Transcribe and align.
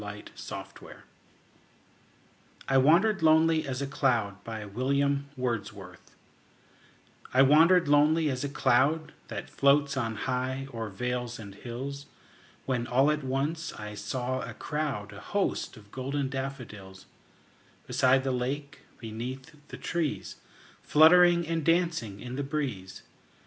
William 0.01 0.33
Wordsworth 0.33 1.03
I 2.67 2.79
Wandered 2.79 3.21
Lonely 3.21 3.67
As 3.67 3.83
a 3.83 3.85
Cloud 3.85 4.37
I 7.31 7.43
WANDERED 7.43 7.87
lonely 7.87 8.27
as 8.31 8.43
a 8.43 8.49
cloud 8.49 9.11
That 9.27 9.47
floats 9.47 9.95
on 9.95 10.15
high 10.15 10.67
o'er 10.73 10.89
vales 10.89 11.37
and 11.37 11.53
hills, 11.53 12.07
When 12.65 12.87
all 12.87 13.11
at 13.11 13.23
once 13.23 13.73
I 13.73 13.93
saw 13.93 14.41
a 14.41 14.55
crowd, 14.55 15.13
A 15.13 15.19
host, 15.19 15.77
of 15.77 15.91
golden 15.91 16.29
daffodils; 16.29 17.05
Beside 17.85 18.23
the 18.23 18.31
lake, 18.31 18.79
beneath 18.97 19.55
the 19.67 19.77
trees, 19.77 20.37
Fluttering 20.81 21.45
and 21.47 21.63
dancing 21.63 22.19
in 22.19 22.37
the 22.37 22.43
breeze. 22.43 23.03